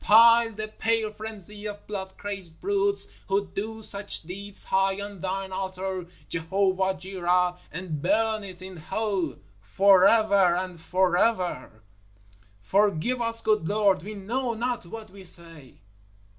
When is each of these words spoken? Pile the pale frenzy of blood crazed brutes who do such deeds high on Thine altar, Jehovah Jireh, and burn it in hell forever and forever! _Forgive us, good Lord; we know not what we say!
Pile 0.03 0.53
the 0.53 0.67
pale 0.67 1.11
frenzy 1.11 1.67
of 1.67 1.85
blood 1.85 2.17
crazed 2.17 2.59
brutes 2.59 3.07
who 3.27 3.45
do 3.51 3.83
such 3.83 4.23
deeds 4.23 4.63
high 4.63 4.99
on 4.99 5.19
Thine 5.19 5.51
altar, 5.51 6.07
Jehovah 6.27 6.95
Jireh, 6.95 7.53
and 7.71 8.01
burn 8.01 8.43
it 8.43 8.63
in 8.63 8.77
hell 8.77 9.35
forever 9.59 10.55
and 10.55 10.81
forever! 10.81 11.83
_Forgive 12.67 13.21
us, 13.21 13.43
good 13.43 13.67
Lord; 13.67 14.01
we 14.01 14.15
know 14.15 14.55
not 14.55 14.87
what 14.87 15.11
we 15.11 15.23
say! 15.23 15.75